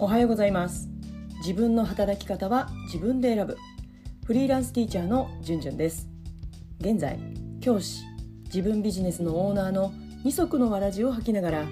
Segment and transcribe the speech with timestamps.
[0.00, 0.88] おはようございます。
[1.38, 3.56] 自分の働き方は自分で選ぶ。
[4.24, 6.08] フリーランスティーチャーのじゅんじゅんです。
[6.78, 7.18] 現在
[7.60, 8.04] 教師
[8.44, 9.92] 自分ビジネスのオーナーの
[10.22, 11.64] 二足のわらじを履きながら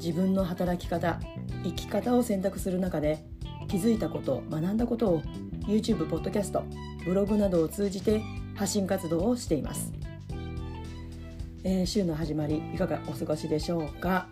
[0.00, 1.20] 自分の働き方
[1.62, 3.24] 生き方を選択する中で
[3.68, 5.22] 気づいたこと学んだことを
[5.68, 6.64] YouTube、ポッドキャスト
[7.04, 8.20] ブログなどを通じて
[8.56, 9.92] 発信活動をしています、
[11.62, 14.26] えー、週の始まりいかがお過ごしでしょうか？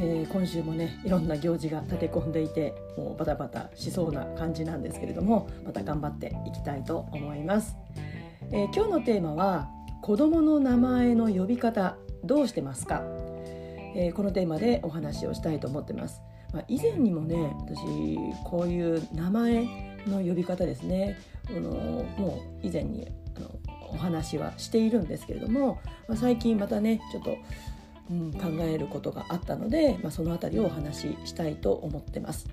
[0.00, 7.76] えー、今週もねいろんな行事が立て込んでいてもうバタバタしそうな感じなんですけれどもまた頑張っていきたいと思います、
[8.52, 9.68] えー、今日のテーマは
[10.02, 13.02] 子供の名前の呼び方どうしてますか、
[13.94, 16.20] えー、このテーマでお話をしたいと思ってます、
[16.52, 19.64] まあ、以前にもね私こういう名前
[20.06, 21.18] の呼び方ですね。
[21.50, 23.50] あのもう以前にあの
[23.90, 27.36] お話はしているんですけれども、まあ、最近またねちょっと
[28.10, 32.48] うん、考えることがあったので、まあ、その辺りをお話ししたいと思ってます。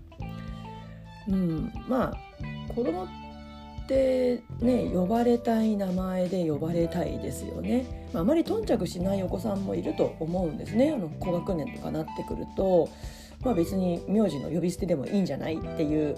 [1.28, 3.08] うん、まあ子供っ
[3.88, 12.90] てね呼ばれたい名前で呼ばれたいですよね、まあ、あまり頓着しないお子さんもいると思うんですねあの高学年とかなってくると、
[13.42, 16.18] まあ、別に名字の呼び捨てでもいいんじゃないっていう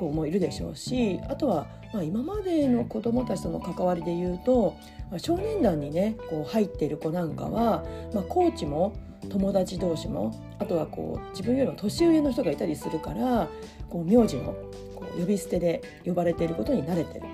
[0.00, 4.76] 子もいるでしょうしあとはまあ今までの子どもたちとの関わりで言うと、
[5.10, 7.84] まあ、少年団にねこう入っている子なんかは、
[8.14, 8.96] まあ、コーチも
[9.28, 13.48] 友達同士もあとはこう自分よりも年上の人がいたりするから
[13.90, 14.54] こう名字の
[14.94, 17.26] こう呼び捨てで呼ばれていることに慣れてる、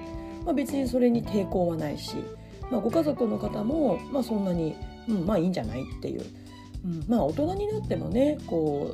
[0.45, 2.17] まあ、別にそれに抵抗はないし、
[2.71, 4.75] まあ、ご家族の方も、まあ、そんなに、
[5.09, 6.25] うん、まあいいんじゃないっていう、
[6.85, 8.91] うん、まあ大人になってもねこ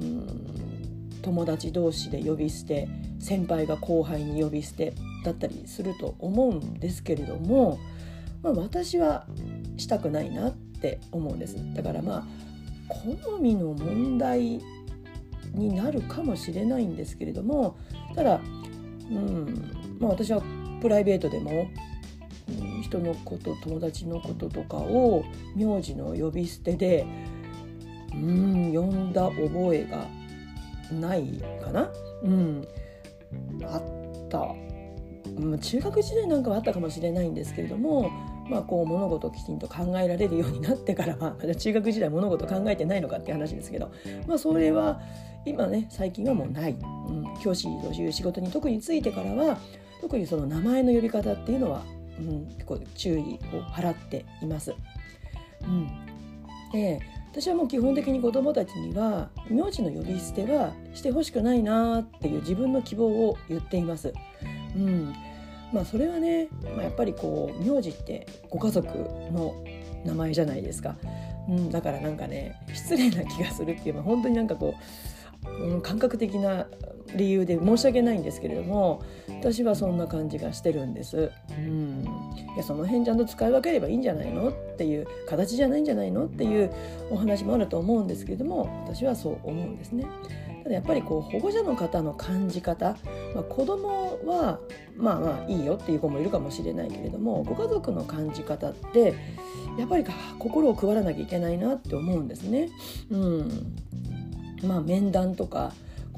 [0.00, 2.88] う、うん、友達同士で呼び捨て
[3.18, 7.78] 先輩が後輩に呼び捨てだったりすると思うんですけれども、
[8.42, 9.26] まあ、私は
[9.76, 11.56] したくないなって思うんです。
[11.74, 12.24] だからまあ
[12.88, 14.60] 好みの問題
[15.52, 17.76] になるかもしれないんですけれども
[18.14, 18.40] ただ、
[19.10, 20.42] うんまあ、私は
[20.80, 21.68] プライベートでも、
[22.48, 27.06] うん、人のこと友達のこととかを名字の呼び捨てで
[28.12, 30.06] うん呼んだ覚えが
[30.90, 31.90] ないかな。
[32.22, 32.68] うん。
[33.64, 34.54] あった。
[35.60, 38.10] 中学時代なんかはあったかもしれないんですけれども
[38.48, 43.90] まあ、こう物事をきちんと考えられるようになってから は中学時代物事考えてないのかって話ですけど、
[44.26, 45.00] まあ、それは
[45.44, 49.58] 今ね最近はもうない、うん、教師という仕事に特についてからは
[50.00, 51.82] 特にその名前の呼び方っていうのは、
[52.18, 54.74] うん、結構注意を払っています。
[55.62, 55.88] うん。
[56.74, 64.12] えー私はもう基本的に子どもたちには名字の呼び捨てはしてほしくないなっていう自分の希望を言っています。
[64.76, 65.14] うん。
[65.72, 69.54] まあ、それはね、まあ、やっぱりこう名字ってご家族の
[70.04, 70.96] 名前じゃないですか、
[71.48, 74.74] うん、だからなんかね失礼な気がするっていうのは本当になんかこ
[75.60, 76.66] う、うん、感覚的な
[77.14, 79.02] 理由で申し訳ないんですけれども
[79.40, 81.30] 私はそんな感じがしてるんです。
[81.56, 82.04] うん、
[82.54, 86.72] いやその辺ちゃんと使い分ければいいんじゃないのっていう形じゃないんじゃないのっていう
[87.10, 90.06] お話もあると思うんですけれども私はそう思うんですね。
[90.64, 92.96] ただやっぱりこう保護者の方の感じ方、
[93.34, 94.58] まあ、子供は
[94.96, 99.14] まあまあいいよっていう子もいるかもしれないけれどもご家族の感じ方って
[99.78, 100.04] やっぱり
[100.38, 102.68] 心を配らなきゃいけないなって思うんですね。
[103.10, 103.76] うん、
[104.64, 105.72] まあ面談とか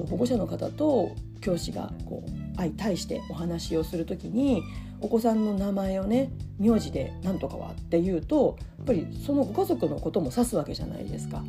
[0.06, 4.62] 保護者の方と教師がこう相対してお話をする時に
[5.00, 11.42] お子さんの名前をね名字で「なんとかは」っていうとやっぱりそのご家族のことも指すわけじゃないですか。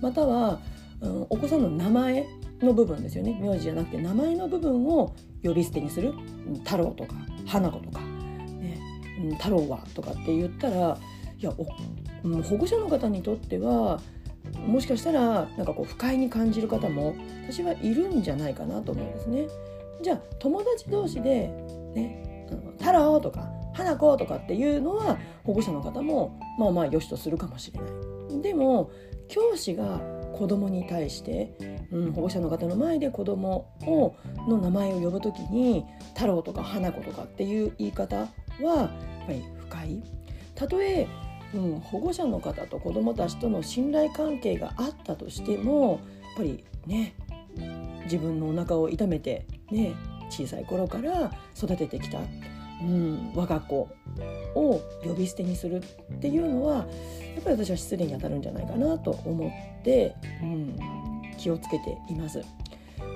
[0.00, 0.60] または、
[1.00, 2.26] うん、お子さんの名前
[2.60, 6.12] の部分ですよね名字じゃなくて名前の部分を呼び捨てにする
[6.64, 7.14] 「太郎」とか
[7.46, 8.00] 「花子」とか
[8.60, 8.80] 「ね、
[9.38, 10.98] 太郎は」とかって言ったら
[11.38, 14.00] いや保護者の方にとっては
[14.66, 17.14] もしかしたらなんかこう不快に感じる方も
[17.48, 19.46] 私はいるんじゃないかなと思うんですね。
[20.02, 21.48] じゃあ友達同士で
[21.94, 22.46] ね
[22.78, 27.86] 「太郎」とか「花子」とかっていうのは保護者の方もまあまあ良しとするかもしれな
[28.38, 28.42] い。
[28.42, 28.90] でも
[29.28, 30.00] 教師が
[30.34, 31.54] 子供に対して、
[31.92, 34.14] うん、保護者の方の前で子供を
[34.48, 35.84] の名前を呼ぶ時に
[36.14, 38.26] 「太郎」とか「花子」とかっていう言い方は
[38.60, 40.02] やっぱり不快。
[40.54, 41.06] たとえ
[41.54, 47.14] うん、保護者の方と子どもたちとの信頼関係があったとしてもやっぱりね
[48.04, 49.94] 自分のお腹を痛めて、ね、
[50.28, 53.88] 小さい頃から育ててきた、うん、我が子
[54.54, 56.86] を呼び捨てにするっていうのはやっ
[57.44, 60.76] ぱり私は失礼に当たるんじゃないかなと思って、うん、
[61.38, 62.42] 気をつけています。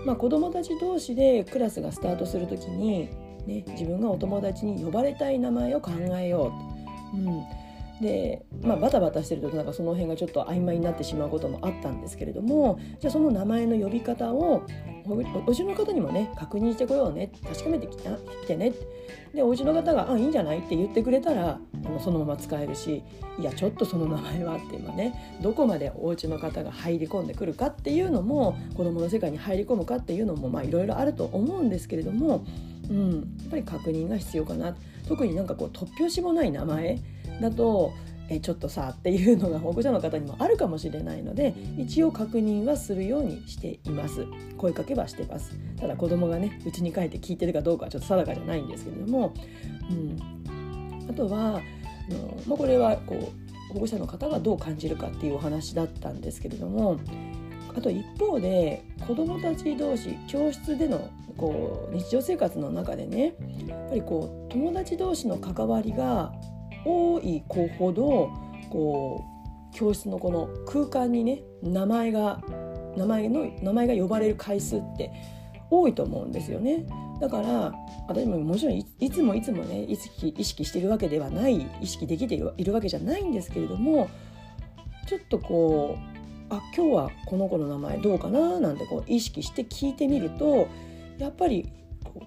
[0.05, 3.08] まあ、子どもたち同士でクラスがスタートする時に、
[3.46, 6.52] ね、自分がお友達に呼ばれたい名前を考えよ
[7.12, 7.44] うと、うん、
[8.00, 14.62] で、まあ、バタバタしてるとなんかその辺がちょっと曖昧になってしまうこともあったんですけれどもじゃあその名前の呼び方を
[15.06, 15.17] お
[15.50, 17.97] 家の方にもね確認してこようね確かめてき
[18.47, 18.73] てね
[19.35, 23.03] でお家の方が「あいいんじゃない?」って言ってくれたらあのそのまま使えるし
[23.41, 32.44] 「いやちょっとその名前は」っていうのはねどこまでお家の方が入り込んでくるかっていうのも子どもの世界に入り込むかっていうのもいろいろあると思うんですけれども、
[32.90, 34.76] うん、やっぱり確認が必要かな。
[35.06, 36.99] 特になんかこう突拍子もない名前
[37.40, 37.93] だと
[38.29, 44.26] えちょっとさっていうのが保護者の方にもあるかもしれないので一応確認はするようにしています。
[44.58, 45.52] 声かけはしてます。
[45.81, 49.32] ただ子供がねうちに帰って聞いてるかどうかはちょっと定かじゃないんですけれども、
[49.91, 53.32] うん、あとはあの、まあ、これはこ
[53.70, 56.99] う保護者の方がどう感じるかっていうお話だったんですけれども
[57.76, 63.35] あと一方で子どもたち同士教室でのこう日常生活の中でね
[63.67, 66.32] やっぱりこう友達同士の関わりが
[66.85, 68.31] 多い子ほど
[68.70, 69.25] こ
[69.73, 72.40] う教室のこの空間にね名前が
[72.96, 75.11] 名前の名前が呼ばれる回数って
[75.70, 76.87] 多いと思うんですよね。
[77.20, 77.73] だから
[78.08, 84.08] 私ももちろんいつもいつもね意識意識してるわけではない意識できているわけじゃないんですけれども
[85.06, 90.69] ちょっとこうあ今日はこの子の名前どうかななんてこう意識して聞いてみると
[91.19, 91.70] やっぱり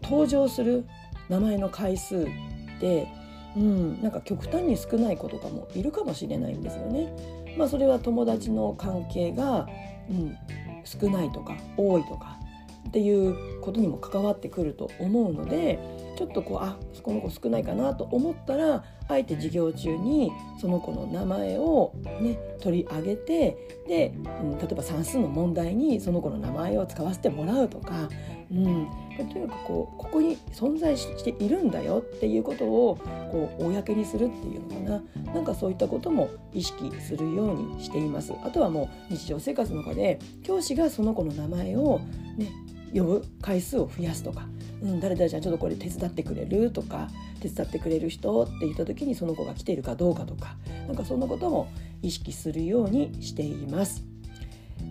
[0.04, 0.86] 登場する
[1.30, 3.08] 名前の回数って
[3.56, 7.14] うん、なんか極端に少ない子とかもいるかもしれないんですよね。
[7.58, 9.68] まあ、それは友達の関係が、
[10.10, 10.38] うん、
[10.86, 12.40] 少ないとか多いとか
[12.88, 15.80] っていうことにも関わってくると思うので
[16.18, 23.58] ちょっとこうあこの子少ないかなと思ったらあえて授業中にその子の名前を、ね、取り上げて
[23.88, 28.10] で、うん、例えば算数の問題にその子の名前を使わせてもらうとか、
[28.52, 28.88] うん、
[29.32, 32.98] とにかくこうここに存在しているんだよっていうことを
[33.32, 38.34] こう公にするっていうのかななんかそういったことも意識するようにしています。
[38.44, 42.00] あとはもう日常生活の中で教師がその子の名前を、
[42.38, 42.52] ね、
[42.94, 44.48] 呼ぶ回数を増やすとか、
[44.82, 47.08] うん、誰々ちゃんちょっとこれ手伝ってくれるとか
[47.40, 50.58] 手伝ってくれる人って言った時にその子が来ているかどうかとか
[50.88, 51.72] なんかそんなことも
[52.02, 54.04] 意識するようにしています。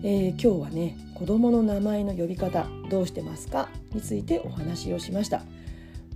[0.03, 3.69] えー、今日はね子どもの名前の呼び方どうしてますか？
[3.93, 5.43] についてお話をしました。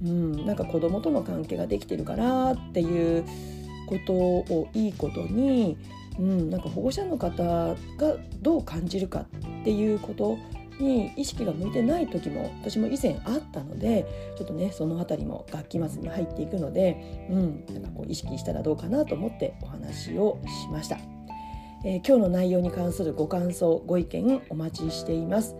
[0.03, 3.23] うん、なんか子供との関係ができてるからっていう
[3.87, 5.77] ことをいいことに、
[6.17, 7.75] うん、なんか保護者の方が
[8.41, 9.27] どう感じるか
[9.61, 10.39] っていうこと
[10.79, 20.97] に意識が向いてない時も私も以前あったのでちょっとねその辺りも学期末に入っていくので、うん、なんかこう意識したらどうかなと思ってお話をしました。
[21.87, 25.55] えー、今日の内容に関するご感想ご意見お待ちしています、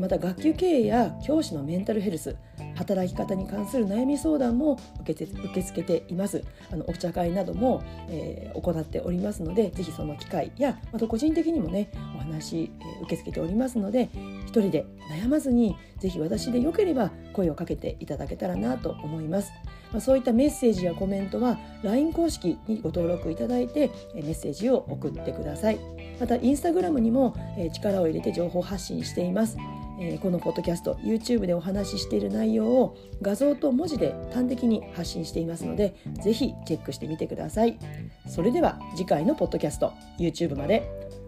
[0.00, 2.36] また学級経営や教師のメンタルヘルス
[2.74, 14.08] 働き方に関する悩み相談も受け受け付けていますあのお茶会なども、えー、行っておりますのでぜひその機会やまた個人的にもねお話、えー、受け付けておりますので
[14.46, 19.52] 一人で悩まずにぜひ私でよければ声をかけていただけたらなと思います。
[19.92, 25.78] まあ、そういったメッセージやコメントは LINE 公式にご登録いただいてメッセージを送ってください。
[26.20, 27.34] またインスタグラムにも
[27.72, 29.56] 力を入れて情報発信しています。
[30.00, 37.78] え、このポッドキャスト YouTube でお話ししている内容を画像と文字で端的に発信していますので是非チェックしてみてください
[38.26, 40.82] それでは次回のポッドキャスト YouTube まで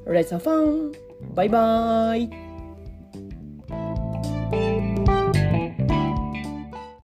[0.07, 0.93] Let's have fun!
[1.35, 2.46] バイバイ